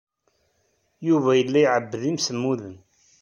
[1.07, 2.75] Yuba yella iɛebbed imsemmuden.